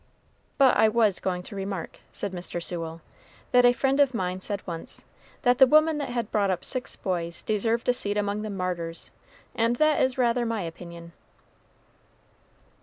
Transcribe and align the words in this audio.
"But 0.57 0.75
I 0.77 0.89
was 0.89 1.19
going 1.19 1.43
to 1.43 1.55
remark," 1.55 1.99
said 2.11 2.31
Mr. 2.31 2.59
Sewell, 2.59 3.01
"that 3.51 3.65
a 3.65 3.71
friend 3.71 3.99
of 3.99 4.15
mine 4.15 4.41
said 4.41 4.65
once, 4.65 5.03
that 5.43 5.59
the 5.59 5.67
woman 5.67 5.99
that 5.99 6.09
had 6.09 6.31
brought 6.31 6.49
up 6.49 6.65
six 6.65 6.95
boys 6.95 7.43
deserved 7.43 7.87
a 7.87 7.93
seat 7.93 8.17
among 8.17 8.41
the 8.41 8.49
martyrs; 8.49 9.11
and 9.53 9.75
that 9.75 10.01
is 10.01 10.17
rather 10.17 10.43
my 10.43 10.63
opinion." 10.63 11.11